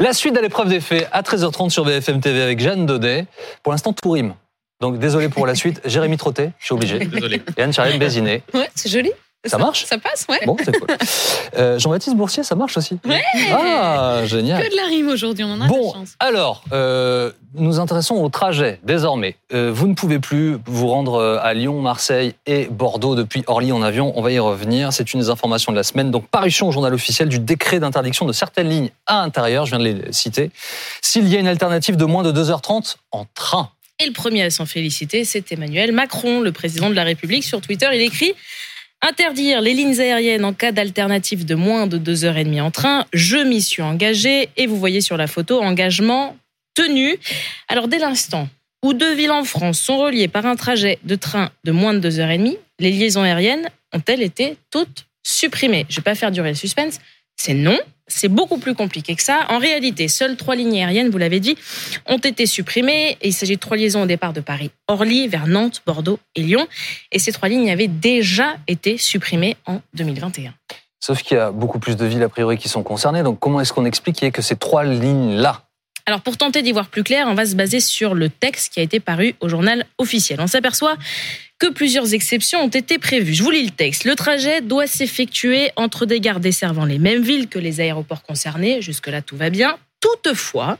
[0.00, 3.26] La suite de l'épreuve des faits à 13h30 sur BFM TV avec Jeanne Daudet.
[3.62, 4.32] Pour l'instant, tout rime.
[4.80, 5.82] Donc désolé pour la suite.
[5.84, 7.00] Jérémy Trottet, je suis obligé.
[7.00, 7.42] Désolé.
[7.58, 8.42] Et Anne-Charlène Bézinet.
[8.54, 9.12] Ouais, c'est joli.
[9.46, 10.38] Ça marche Ça passe, ouais.
[10.44, 10.88] Bon, c'est cool.
[11.56, 13.22] Euh, Jean-Baptiste Boursier, ça marche aussi Ouais.
[13.52, 14.62] Ah, génial.
[14.62, 16.14] Que de la rime aujourd'hui, on en a de Bon, la chance.
[16.20, 19.36] alors, euh, nous intéressons au trajet désormais.
[19.54, 23.82] Euh, vous ne pouvez plus vous rendre à Lyon, Marseille et Bordeaux depuis Orly en
[23.82, 24.12] avion.
[24.14, 24.92] On va y revenir.
[24.92, 26.10] C'est une des informations de la semaine.
[26.10, 29.64] Donc, parution au journal officiel du décret d'interdiction de certaines lignes à intérieur.
[29.64, 30.50] Je viens de les citer.
[31.00, 33.70] S'il y a une alternative de moins de 2h30 en train.
[34.02, 37.44] Et le premier à s'en féliciter, c'est Emmanuel Macron, le président de la République.
[37.44, 38.32] Sur Twitter, il écrit
[39.02, 43.62] Interdire les lignes aériennes en cas d'alternative de moins de 2h30 en train, je m'y
[43.62, 44.50] suis engagé.
[44.58, 46.36] Et vous voyez sur la photo, engagement
[46.74, 47.18] tenu.
[47.68, 48.48] Alors, dès l'instant
[48.82, 52.10] où deux villes en France sont reliées par un trajet de train de moins de
[52.10, 55.86] 2h30, les liaisons aériennes ont-elles été toutes supprimées?
[55.88, 56.98] Je ne vais pas faire durer le suspense.
[57.36, 57.78] C'est non.
[58.10, 59.46] C'est beaucoup plus compliqué que ça.
[59.48, 61.56] En réalité, seules trois lignes aériennes, vous l'avez dit,
[62.06, 63.16] ont été supprimées.
[63.22, 66.66] Et il s'agit de trois liaisons au départ de Paris-Orly vers Nantes, Bordeaux et Lyon.
[67.12, 70.52] Et ces trois lignes avaient déjà été supprimées en 2021.
[70.98, 73.22] Sauf qu'il y a beaucoup plus de villes a priori qui sont concernées.
[73.22, 75.62] Donc, comment est-ce qu'on explique que ces trois lignes-là
[76.10, 78.80] Alors pour tenter d'y voir plus clair, on va se baser sur le texte qui
[78.80, 80.40] a été paru au journal officiel.
[80.40, 80.96] On s'aperçoit
[81.60, 83.32] que plusieurs exceptions ont été prévues.
[83.32, 84.02] Je vous lis le texte.
[84.02, 88.82] Le trajet doit s'effectuer entre des gares desservant les mêmes villes que les aéroports concernés.
[88.82, 89.78] Jusque-là, tout va bien.
[90.00, 90.78] Toutefois,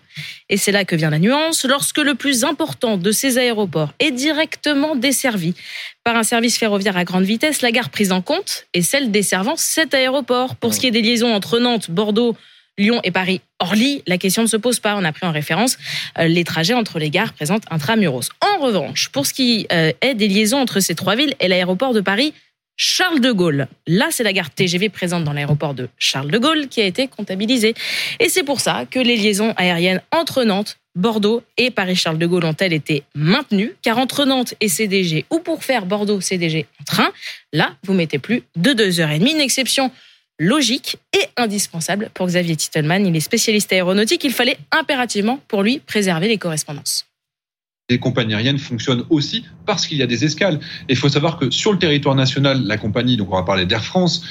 [0.48, 4.10] et c'est là que vient la nuance, lorsque le plus important de ces aéroports est
[4.10, 5.54] directement desservi
[6.02, 9.54] par un service ferroviaire à grande vitesse, la gare prise en compte est celle desservant
[9.56, 10.56] cet aéroport.
[10.56, 12.34] Pour ce qui est des liaisons entre Nantes, Bordeaux,
[12.78, 14.96] Lyon et Paris-Orly, la question ne se pose pas.
[14.96, 15.76] On a pris en référence
[16.18, 18.30] euh, les trajets entre les gares présentes intramuros.
[18.40, 21.92] En revanche, pour ce qui euh, est des liaisons entre ces trois villes et l'aéroport
[21.92, 22.32] de Paris,
[22.82, 23.68] Charles de Gaulle.
[23.86, 27.08] Là, c'est la gare TGV présente dans l'aéroport de Charles de Gaulle qui a été
[27.08, 27.74] comptabilisée.
[28.20, 32.46] Et c'est pour ça que les liaisons aériennes entre Nantes, Bordeaux et Paris-Charles de Gaulle
[32.46, 37.10] ont-elles été maintenues, car entre Nantes et CDG, ou pour faire Bordeaux-CDG en train,
[37.52, 39.92] là, vous mettez plus de 2h30, une exception
[40.40, 43.06] logique et indispensable pour Xavier Titelman.
[43.06, 44.24] Il est spécialiste aéronautique.
[44.24, 47.06] Il fallait impérativement pour lui préserver les correspondances.
[47.90, 50.60] Les compagnies aériennes fonctionnent aussi parce qu'il y a des escales.
[50.88, 53.66] Et il faut savoir que sur le territoire national, la compagnie, donc on va parler
[53.66, 54.24] d'Air France,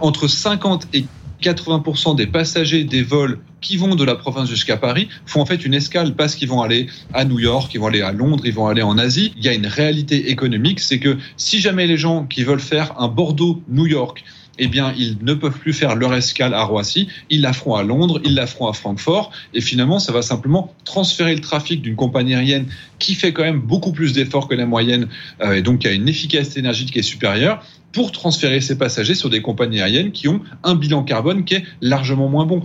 [0.00, 1.06] entre 50 et
[1.42, 5.64] 80% des passagers des vols qui vont de la province jusqu'à Paris font en fait
[5.64, 8.54] une escale parce qu'ils vont aller à New York, ils vont aller à Londres, ils
[8.54, 9.32] vont aller en Asie.
[9.36, 12.98] Il y a une réalité économique, c'est que si jamais les gens qui veulent faire
[12.98, 14.24] un Bordeaux-New York
[14.58, 17.82] eh bien, ils ne peuvent plus faire leur escale à Roissy, ils la feront à
[17.82, 21.96] Londres, ils la feront à Francfort, et finalement, ça va simplement transférer le trafic d'une
[21.96, 22.66] compagnie aérienne
[22.98, 25.08] qui fait quand même beaucoup plus d'efforts que la moyenne,
[25.40, 27.62] euh, et donc qui a une efficacité énergétique qui est supérieure,
[27.92, 31.64] pour transférer ses passagers sur des compagnies aériennes qui ont un bilan carbone qui est
[31.80, 32.62] largement moins bon.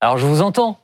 [0.00, 0.78] Alors, je vous entends.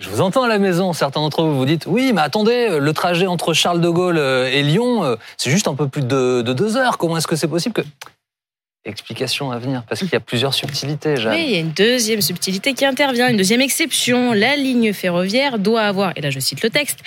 [0.00, 0.92] Je vous entends à la maison.
[0.92, 4.48] Certains d'entre vous vous dites Oui, mais attendez, le trajet entre Charles de Gaulle euh,
[4.50, 6.98] et Lyon, euh, c'est juste un peu plus de, de deux heures.
[6.98, 7.82] Comment est-ce que c'est possible que.
[8.86, 11.14] Explication à venir, parce qu'il y a plusieurs subtilités.
[11.18, 14.32] Oui, il y a une deuxième subtilité qui intervient, une deuxième exception.
[14.32, 17.00] La ligne ferroviaire doit avoir, et là je cite le texte,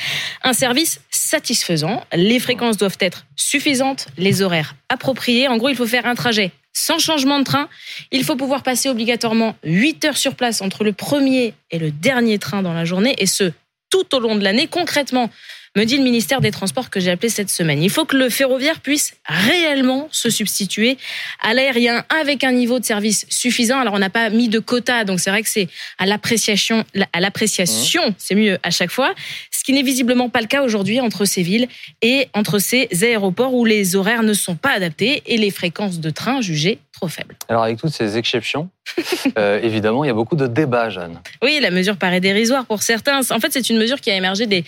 [0.44, 2.04] un service satisfaisant.
[2.14, 5.48] Les fréquences doivent être suffisantes, les horaires appropriés.
[5.48, 7.70] En gros, il faut faire un trajet sans changement de train.
[8.12, 12.40] Il faut pouvoir passer obligatoirement 8 heures sur place entre le premier et le dernier
[12.40, 13.52] train dans la journée, et ce,
[13.90, 14.68] tout au long de l'année.
[14.68, 15.30] Concrètement,
[15.76, 17.82] me dit le ministère des Transports que j'ai appelé cette semaine.
[17.84, 20.98] Il faut que le ferroviaire puisse réellement se substituer
[21.42, 23.80] à l'aérien avec un niveau de service suffisant.
[23.80, 27.20] Alors on n'a pas mis de quota, donc c'est vrai que c'est à l'appréciation, à
[27.20, 29.14] l'appréciation, c'est mieux à chaque fois.
[29.52, 31.68] Ce qui n'est visiblement pas le cas aujourd'hui entre ces villes
[32.02, 36.10] et entre ces aéroports où les horaires ne sont pas adaptés et les fréquences de
[36.10, 37.24] train jugées trop.
[37.48, 38.70] Alors, avec toutes ces exceptions,
[39.38, 41.20] euh, évidemment, il y a beaucoup de débats, Jeanne.
[41.44, 43.20] Oui, la mesure paraît dérisoire pour certains.
[43.32, 44.64] En fait, c'est une mesure qui a émergé des,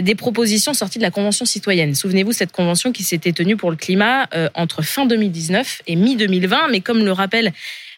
[0.00, 1.94] des propositions sorties de la Convention citoyenne.
[1.94, 6.70] Souvenez-vous, cette convention qui s'était tenue pour le climat euh, entre fin 2019 et mi-2020.
[6.70, 7.52] Mais comme le rappelle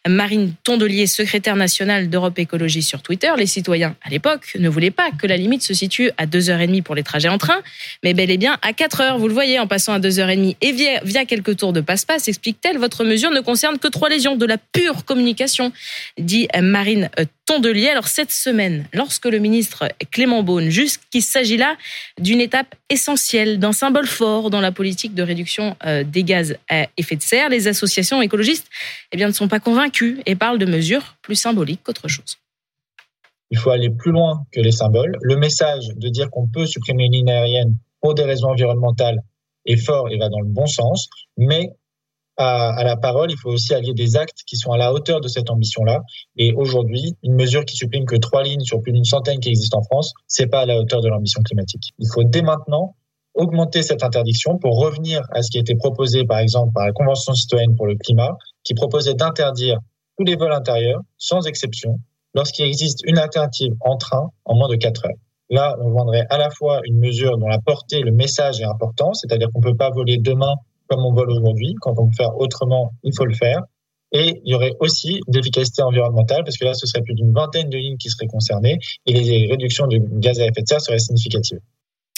[0.09, 5.11] Marine Tondelier, secrétaire nationale d'Europe Écologie sur Twitter, les citoyens à l'époque ne voulaient pas
[5.13, 7.61] que la limite se situe à 2h30 pour les trajets en train,
[8.03, 9.19] mais bel et bien à 4 heures.
[9.19, 12.79] Vous le voyez, en passant à 2h30 et via, via quelques tours de passe-passe, explique-t-elle,
[12.79, 15.73] votre mesure ne concerne que trois lésions de la pure communication,
[16.19, 17.33] dit Marine Tondelier.
[17.51, 21.77] Alors cette semaine, lorsque le ministre Clément Beaune juge qu'il s'agit là
[22.19, 26.87] d'une étape essentielle, d'un symbole fort dans la politique de réduction euh, des gaz à
[26.97, 28.69] effet de serre, les associations écologistes
[29.13, 32.39] eh bien, ne sont pas convaincues et parlent de mesures plus symboliques qu'autre chose.
[33.51, 35.19] Il faut aller plus loin que les symboles.
[35.21, 39.21] Le message de dire qu'on peut supprimer une ligne aérienne pour des raisons environnementales
[39.67, 41.69] est fort et va dans le bon sens, mais
[42.37, 45.29] à, la parole, il faut aussi allier des actes qui sont à la hauteur de
[45.29, 46.01] cette ambition-là.
[46.37, 49.79] Et aujourd'hui, une mesure qui supprime que trois lignes sur plus d'une centaine qui existent
[49.79, 51.93] en France, c'est pas à la hauteur de l'ambition climatique.
[51.99, 52.97] Il faut dès maintenant
[53.35, 56.93] augmenter cette interdiction pour revenir à ce qui a été proposé, par exemple, par la
[56.93, 59.79] Convention citoyenne pour le climat, qui proposait d'interdire
[60.19, 61.99] tous les vols intérieurs, sans exception,
[62.35, 65.17] lorsqu'il existe une alternative en train en moins de 4 heures.
[65.49, 69.13] Là, on vendrait à la fois une mesure dont la portée, le message est important,
[69.13, 70.55] c'est-à-dire qu'on ne peut pas voler demain
[70.93, 71.75] comme on vole aujourd'hui.
[71.81, 73.63] Quand on peut faire autrement, il faut le faire.
[74.13, 77.71] Et il y aurait aussi d'efficacité environnementale, parce que là, ce serait plus d'une vingtaine
[77.71, 80.99] de lignes qui seraient concernées, et les réductions de gaz à effet de serre seraient
[80.99, 81.61] significatives.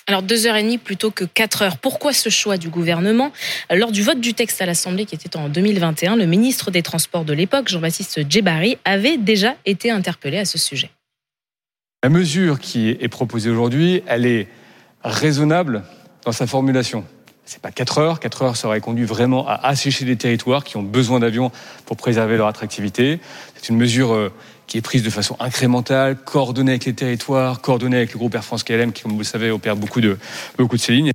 [0.06, 1.78] Alors deux heures et demie plutôt que quatre heures.
[1.78, 3.32] Pourquoi ce choix du gouvernement?
[3.70, 7.24] Lors du vote du texte à l'Assemblée qui était en 2021, le ministre des Transports
[7.24, 10.90] de l'époque, Jean-Baptiste Djebari, avait déjà été interpellé à ce sujet.
[12.02, 14.48] La mesure qui est proposée aujourd'hui, elle est
[15.02, 15.84] raisonnable
[16.26, 17.04] dans sa formulation.
[17.46, 18.20] C'est pas 4 heures.
[18.20, 21.50] 4 heures, ça aurait conduit vraiment à assécher des territoires qui ont besoin d'avions
[21.84, 23.20] pour préserver leur attractivité.
[23.54, 24.32] C'est une mesure euh,
[24.66, 28.44] qui est prise de façon incrémentale, coordonnée avec les territoires, coordonnée avec le groupe Air
[28.44, 30.18] France KLM, qui, comme vous le savez, opère beaucoup de,
[30.58, 31.13] beaucoup de ces lignes.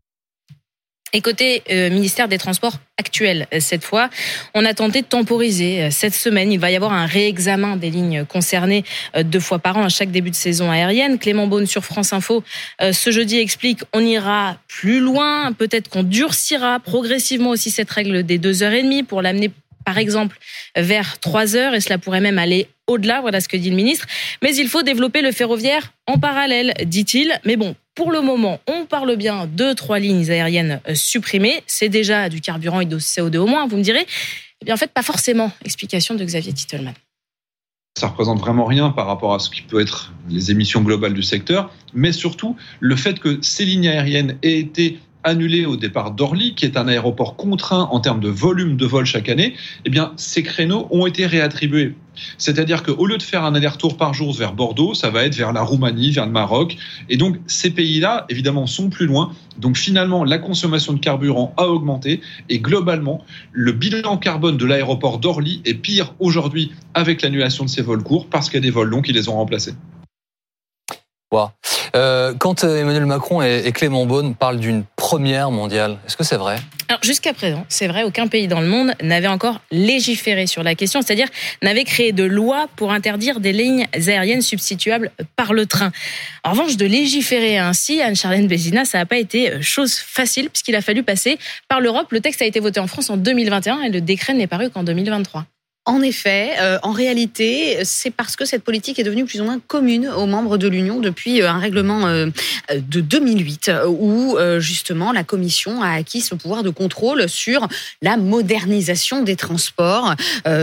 [1.14, 4.10] Et côté euh, ministère des Transports actuel, euh, cette fois,
[4.54, 5.84] on a tenté de temporiser.
[5.84, 8.84] Euh, cette semaine, il va y avoir un réexamen des lignes concernées
[9.24, 11.18] deux fois par an à chaque début de saison aérienne.
[11.18, 12.44] Clément Beaune sur France Info
[12.80, 18.38] ce jeudi explique on ira plus loin, peut-être qu'on durcira progressivement aussi cette règle des
[18.38, 19.52] deux heures et demie pour l'amener
[19.86, 20.38] par exemple
[20.76, 24.06] vers trois heures et cela pourrait même aller au-delà, voilà ce que dit le ministre.
[24.42, 27.40] Mais il faut développer le ferroviaire en parallèle, dit-il.
[27.46, 31.64] Mais bon, pour le moment, on parle bien de trois lignes aériennes euh, supprimées.
[31.68, 34.06] C'est déjà du carburant et de CO2 au moins, vous me direz.
[34.62, 35.52] Eh bien, en fait, pas forcément.
[35.64, 36.94] Explication de Xavier Titelman
[38.00, 41.24] ça représente vraiment rien par rapport à ce qui peut être les émissions globales du
[41.24, 46.56] secteur, mais surtout le fait que ces lignes aériennes aient été annulé au départ d'Orly,
[46.56, 49.56] qui est un aéroport contraint en termes de volume de vol chaque année,
[49.86, 51.96] eh bien, ces créneaux ont été réattribués.
[52.38, 55.54] C'est-à-dire qu'au lieu de faire un aller-retour par jour vers Bordeaux, ça va être vers
[55.54, 56.78] la Roumanie, vers le Maroc.
[57.10, 59.32] Et donc, ces pays-là, évidemment, sont plus loin.
[59.58, 62.22] Donc, finalement, la consommation de carburant a augmenté.
[62.50, 67.82] Et globalement, le bilan carbone de l'aéroport d'Orly est pire aujourd'hui avec l'annulation de ces
[67.82, 69.74] vols courts parce qu'il y a des vols longs qui les ont remplacés.
[71.96, 76.38] Euh, quand euh, Emmanuel Macron et, Clément Beaune parlent d'une première mondiale, est-ce que c'est
[76.38, 80.64] vrai Alors jusqu'à présent, c'est vrai, aucun pays dans le monde n'avait encore légiféré sur
[80.64, 81.28] la question, c'est-à-dire
[81.62, 85.92] n'avait créé de loi pour interdire des lignes aériennes substituables par le train.
[86.44, 90.76] En revanche, de légiférer ainsi, Anne-Charlène Bézina, ça n'a pas été euh, chose facile puisqu'il
[90.76, 91.38] a fallu passer
[91.68, 92.12] par l'Europe.
[92.12, 94.84] Le texte a été voté en France en 2021 et le décret n'est paru qu'en
[94.84, 95.46] 2023.
[95.90, 99.60] En effet, euh, en réalité, c'est parce que cette politique est devenue plus ou moins
[99.60, 102.28] commune aux membres de l'Union depuis euh, un règlement euh,
[102.76, 107.68] de 2008 où justement la Commission a acquis ce pouvoir de contrôle sur
[108.04, 110.14] la modernisation des transports,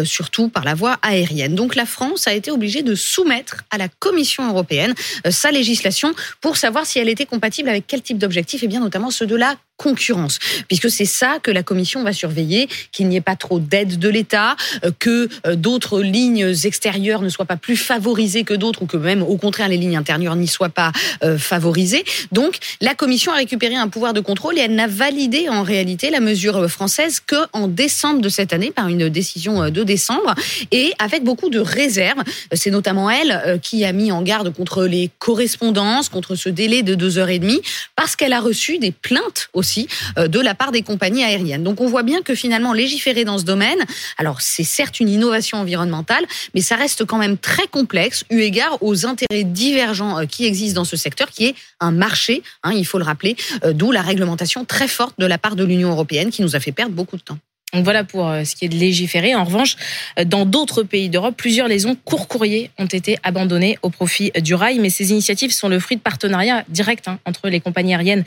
[0.04, 1.54] surtout par la voie aérienne.
[1.54, 4.94] Donc la France a été obligée de soumettre à la Commission européenne
[5.28, 9.10] sa législation pour savoir si elle était compatible avec quel type d'objectifs, et bien notamment
[9.10, 10.38] ceux de la concurrence,
[10.68, 14.08] puisque c'est ça que la Commission va surveiller, qu'il n'y ait pas trop d'aide de
[14.08, 18.86] l'État, euh, que euh, d'autres lignes extérieures ne soient pas plus favorisées que d'autres, ou
[18.86, 20.92] que même au contraire les lignes intérieures n'y soient pas
[21.22, 22.04] euh, favorisées.
[22.32, 26.10] Donc la Commission a récupéré un pouvoir de contrôle et elle n'a validé en réalité
[26.10, 30.34] la mesure française que en décembre de cette année par une décision de décembre
[30.70, 32.22] et avec beaucoup de réserves.
[32.52, 36.94] C'est notamment elle qui a mis en garde contre les correspondances, contre ce délai de
[36.94, 37.60] deux heures et demie,
[37.94, 41.64] parce qu'elle a reçu des plaintes au aussi euh, de la part des compagnies aériennes.
[41.64, 43.80] Donc on voit bien que finalement légiférer dans ce domaine,
[44.16, 48.78] alors c'est certes une innovation environnementale, mais ça reste quand même très complexe eu égard
[48.80, 52.86] aux intérêts divergents euh, qui existent dans ce secteur, qui est un marché, hein, il
[52.86, 56.30] faut le rappeler, euh, d'où la réglementation très forte de la part de l'Union européenne
[56.30, 57.38] qui nous a fait perdre beaucoup de temps.
[57.76, 59.34] Donc voilà pour euh, ce qui est de légiférer.
[59.34, 59.76] En revanche,
[60.18, 64.78] euh, dans d'autres pays d'Europe, plusieurs liaisons court-courrier ont été abandonnées au profit du rail.
[64.78, 68.24] Mais ces initiatives sont le fruit de partenariats directs hein, entre les compagnies aériennes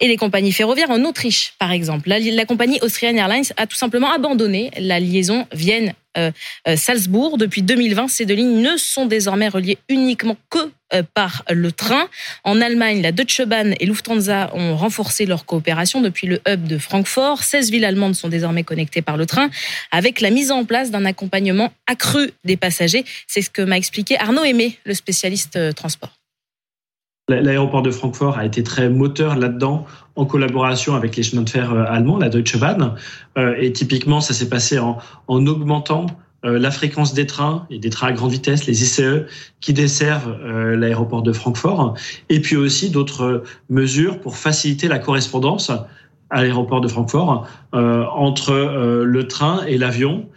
[0.00, 0.90] et les compagnies ferroviaires.
[0.90, 5.94] En Autriche, par exemple, la, compagnie Austrian Airlines a tout simplement abandonné la liaison Vienne
[6.16, 6.32] euh.
[6.66, 10.72] Depuis 2020, ces deux lignes ne sont désormais reliées uniquement que
[11.14, 12.08] par le train.
[12.44, 16.78] En Allemagne, la Deutsche Bahn et Lufthansa ont renforcé leur coopération depuis le hub de
[16.78, 17.42] Francfort.
[17.42, 19.50] 16 villes allemandes sont désormais connectées par le train
[19.90, 23.04] avec la mise en place d'un accompagnement accru des passagers.
[23.26, 26.18] C'est ce que m'a expliqué Arnaud Aimé, le spécialiste transport.
[27.28, 29.84] L'aéroport de Francfort a été très moteur là-dedans,
[30.16, 32.94] en collaboration avec les chemins de fer euh, allemands, la Deutsche Bahn.
[33.36, 37.78] Euh, et typiquement, ça s'est passé en, en augmentant euh, la fréquence des trains et
[37.78, 39.24] des trains à grande vitesse, les ICE,
[39.60, 40.36] qui desservent
[40.74, 41.94] l'aéroport de Francfort.
[42.28, 45.70] Et puis aussi d'autres mesures pour faciliter la correspondance
[46.30, 48.52] à l'aéroport de Francfort entre
[49.04, 50.28] le train et l'avion.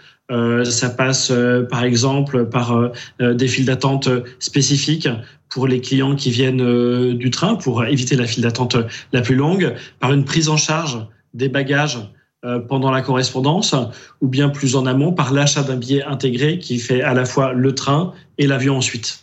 [0.64, 1.32] ça passe
[1.70, 5.08] par exemple par des files d'attente spécifiques
[5.52, 8.78] pour les clients qui viennent du train pour éviter la file d'attente
[9.14, 12.21] la plus longue, par une prise en charge des bagages euh,
[12.68, 13.76] pendant la correspondance,
[14.22, 17.54] ou bien plus en amont par l'achat d'un billet intégré qui fait à la fois
[17.54, 19.22] le train et l'avion ensuite.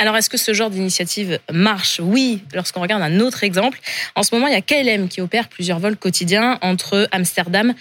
[0.00, 2.00] Alors, est-ce que ce genre d'initiative marche?
[2.02, 3.78] Oui, lorsqu'on regarde un autre exemple.
[4.14, 7.74] En ce moment, il y a KLM qui opère plusieurs vols quotidiens entre Amsterdam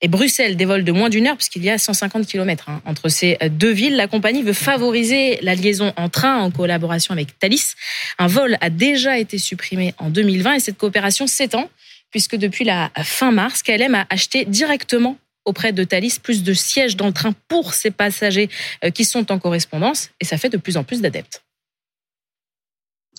[0.00, 3.10] et Bruxelles, des vols de moins d'une heure, puisqu'il y a 150 km hein, entre
[3.10, 3.96] ces deux villes.
[3.96, 7.74] La compagnie veut favoriser la liaison en train en collaboration avec Thalys.
[8.18, 11.68] Un vol a déjà été supprimé en 2020 et cette coopération s'étend
[12.10, 16.96] puisque depuis la fin mars, KLM a acheté directement auprès de Thalys plus de sièges
[16.96, 18.50] dans le train pour ses passagers
[18.84, 21.42] euh, qui sont en correspondance et ça fait de plus en plus d'adeptes.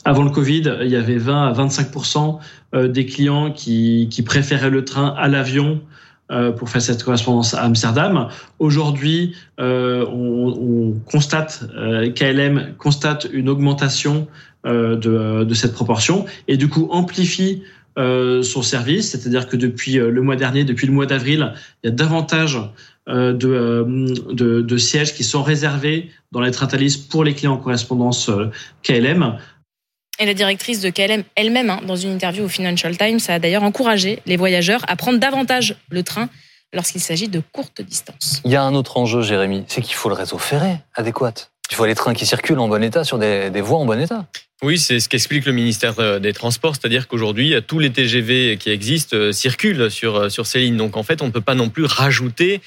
[0.06, 2.38] Avant le Covid, il y avait 20 à 25%
[2.75, 5.82] euh, des clients qui, préféraient le train à l'avion
[6.29, 8.27] euh, pour faire cette correspondance à Amsterdam.
[8.60, 11.63] Aujourd'hui, on, constate,
[12.15, 14.27] KLM constate une augmentation
[14.65, 17.63] de, de, cette proportion et du coup amplifie
[17.98, 21.88] euh, son service, c'est-à-dire que depuis euh, le mois dernier, depuis le mois d'avril, il
[21.88, 22.60] y a davantage
[23.10, 26.68] euh, de, de, sièges qui sont réservés dans les trains
[27.10, 28.30] pour les clients en correspondance
[28.84, 29.39] KLM.
[30.20, 33.63] Et la directrice de KLM elle-même, hein, dans une interview au Financial Times, a d'ailleurs
[33.63, 36.30] encouragé les voyageurs à prendre davantage le train
[36.74, 38.42] lorsqu'il s'agit de courtes distances.
[38.46, 41.34] Il y a un autre enjeu, Jérémy, c'est qu'il faut le réseau ferré adéquat.
[41.72, 44.00] Il faut les trains qui circulent en bon état sur des, des voies en bon
[44.00, 44.27] état.
[44.64, 48.72] Oui, c'est ce qu'explique le ministère euh, des Transports, c'est-à-dire qu'aujourd'hui, tous les TGV qui
[48.72, 50.78] existent euh, circulent sur euh, sur ces lignes.
[50.78, 52.60] Donc en fait, on ne peut pas non plus rajouter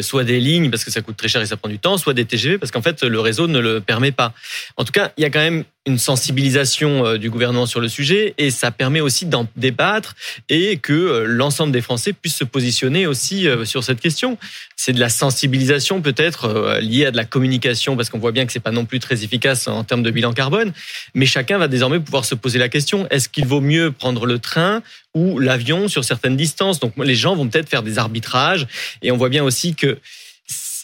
[0.00, 2.14] soit des lignes parce que ça coûte très cher et ça prend du temps, soit
[2.14, 4.32] des TGV parce qu'en fait le réseau ne le permet pas.
[4.78, 8.34] En tout cas, il y a quand même une sensibilisation du gouvernement sur le sujet
[8.38, 10.16] et ça permet aussi d'en débattre
[10.48, 14.38] et que l'ensemble des Français puissent se positionner aussi sur cette question.
[14.74, 18.52] C'est de la sensibilisation peut-être liée à de la communication parce qu'on voit bien que
[18.52, 20.72] c'est pas non plus très efficace en termes de bilan carbone,
[21.14, 24.38] mais chacun va désormais pouvoir se poser la question est-ce qu'il vaut mieux prendre le
[24.38, 24.82] train
[25.14, 26.80] ou l'avion sur certaines distances?
[26.80, 28.66] Donc les gens vont peut-être faire des arbitrages
[29.02, 29.98] et on voit bien aussi que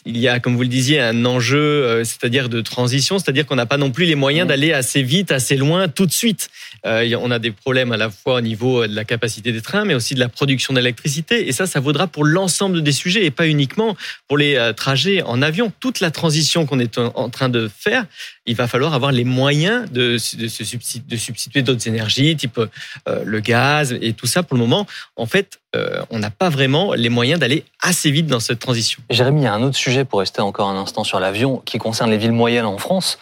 [0.05, 3.55] il y a, comme vous le disiez, un enjeu, euh, c'est-à-dire de transition, c'est-à-dire qu'on
[3.55, 6.49] n'a pas non plus les moyens d'aller assez vite, assez loin, tout de suite.
[6.85, 9.85] Euh, on a des problèmes à la fois au niveau de la capacité des trains,
[9.85, 11.47] mais aussi de la production d'électricité.
[11.47, 13.95] Et ça, ça vaudra pour l'ensemble des sujets et pas uniquement
[14.27, 15.71] pour les euh, trajets en avion.
[15.79, 18.05] Toute la transition qu'on est en train de faire,
[18.45, 22.59] il va falloir avoir les moyens de, de, de substituer d'autres énergies, type
[23.07, 24.43] le gaz et tout ça.
[24.43, 25.59] Pour le moment, en fait,
[26.09, 29.01] on n'a pas vraiment les moyens d'aller assez vite dans cette transition.
[29.09, 31.77] Jérémy, il y a un autre sujet pour rester encore un instant sur l'avion qui
[31.77, 33.19] concerne les villes moyennes en France.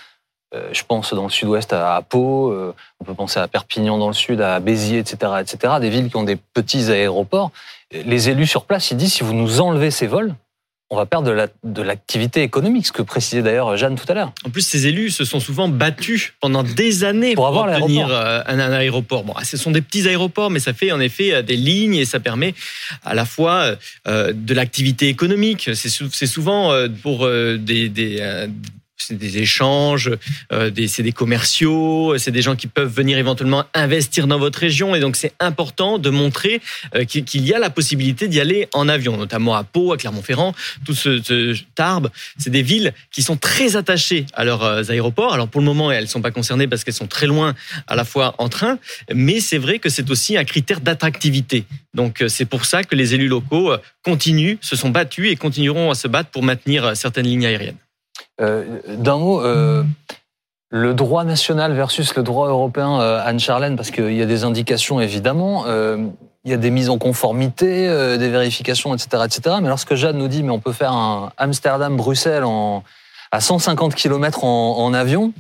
[0.54, 4.08] Euh, je pense dans le sud-ouest à Pau, euh, on peut penser à Perpignan dans
[4.08, 5.76] le sud, à Béziers, etc., etc.
[5.80, 7.52] Des villes qui ont des petits aéroports.
[7.92, 10.34] Les élus sur place, ils disent si vous nous enlevez ces vols,
[10.92, 14.34] on va perdre de l'activité économique, ce que précisait d'ailleurs Jeanne tout à l'heure.
[14.46, 18.42] En plus, ces élus se sont souvent battus pendant des années pour, avoir obtenir euh,
[18.46, 19.24] un, un, aéroport.
[19.24, 22.04] Bon, ce sont des petits aéroports, mais ça fait en effet euh, des lignes et
[22.04, 22.54] ça permet
[23.06, 25.70] à la fois euh, de l'activité économique.
[25.74, 28.50] C'est souvent pour des, des
[29.08, 30.12] c'est des échanges,
[30.52, 34.96] euh, c'est des commerciaux, c'est des gens qui peuvent venir éventuellement investir dans votre région.
[34.96, 36.62] Et donc, c'est important de montrer
[36.96, 40.54] euh, qu'il y a la possibilité d'y aller en avion, notamment à Pau, à Clermont-Ferrand,
[40.86, 42.10] tout ce, ce Tarbes.
[42.38, 45.34] C'est des villes qui sont très attachées à leurs euh, aéroports.
[45.34, 47.56] Alors, pour le moment, elles ne sont pas concernées parce qu'elles sont très loin
[47.88, 48.78] à la fois en train.
[49.14, 51.66] Mais c'est vrai que c'est aussi un critère d'attractivité.
[51.94, 55.96] Donc, c'est pour ça que les élus locaux continuent, se sont battus et continueront à
[55.96, 57.78] se battre pour maintenir certaines lignes aériennes.
[58.42, 59.84] Euh, d'un mot, euh,
[60.70, 65.00] le droit national versus le droit européen, euh, Anne-Charlène, parce qu'il y a des indications
[65.00, 65.66] évidemment,
[66.44, 69.58] il y a des mises en conformité, des vérifications, etc., etc.
[69.62, 72.44] Mais lorsque Jeanne nous dit, mais on peut faire un Amsterdam-Bruxelles
[73.32, 75.34] à 150 km en, avion,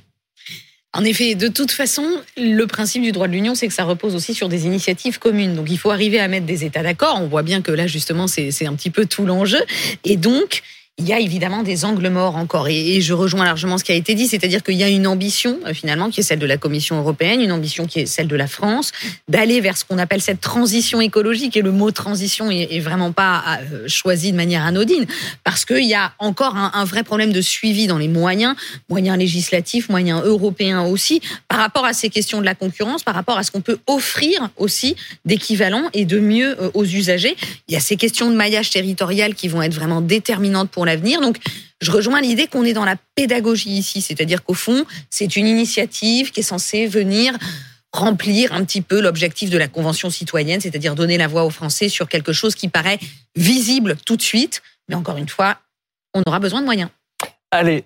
[0.93, 2.03] en effet, de toute façon,
[2.35, 5.55] le principe du droit de l'Union, c'est que ça repose aussi sur des initiatives communes.
[5.55, 7.17] Donc il faut arriver à mettre des États d'accord.
[7.21, 9.61] On voit bien que là, justement, c'est un petit peu tout l'enjeu.
[10.03, 10.63] Et donc,
[11.01, 12.67] il y a évidemment des angles morts encore.
[12.67, 15.57] Et, je rejoins largement ce qui a été dit, c'est-à-dire qu'il y a une ambition,
[15.65, 18.35] euh, finalement, qui est celle de la Commission européenne, une ambition qui est celle de
[18.35, 18.91] la France,
[19.27, 21.57] d'aller vers ce qu'on appelle cette transition écologique.
[21.57, 25.05] Et le mot transition est, vraiment pas euh, choisi de manière anodine,
[25.43, 28.55] parce qu'il y a encore un, vrai problème de suivi dans les moyens,
[28.89, 33.37] moyens législatifs, moyens européens aussi, par rapport à ces questions de la concurrence, par rapport
[33.37, 37.35] à ce qu'on peut offrir aussi d'équivalent et de mieux euh, aux usagers.
[37.67, 41.37] Il y a ces questions de maillage territorial qui vont être vraiment déterminantes pour Donc,
[41.81, 46.31] je rejoins l'idée qu'on est dans la pédagogie ici, c'est-à-dire qu'au fond, c'est une initiative
[46.31, 47.37] qui est censée venir
[47.93, 51.89] remplir un petit peu l'objectif de la Convention citoyenne, c'est-à-dire donner la voix aux Français
[51.89, 52.99] sur quelque chose qui paraît
[53.35, 54.61] visible tout de suite.
[54.87, 55.57] Mais encore une fois,
[56.13, 56.89] on aura besoin de moyens.
[57.51, 57.83] Allez,